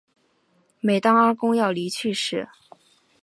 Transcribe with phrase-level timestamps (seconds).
[0.79, 2.49] 每当阿公要离去时